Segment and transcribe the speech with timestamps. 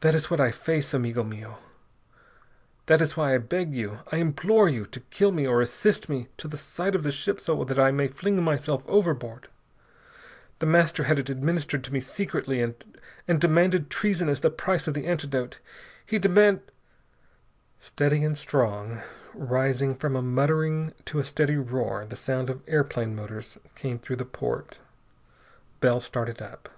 [0.00, 1.56] That is what I face, amigo mio.
[2.84, 6.28] That is why I beg you, I implore you, to kill me or assist me
[6.36, 9.48] to the side of the ship so that I may fling myself overboard!
[10.58, 14.92] The Master had it administered to me secretly, and demanded treason as the price of
[14.92, 15.60] the antidote.
[16.04, 16.60] He deman
[17.80, 19.00] "Steady and strong,
[19.32, 24.16] rising from a muttering to a steady roar, the sound of airplane motors came through
[24.16, 24.80] the port.
[25.80, 26.68] Bell started up.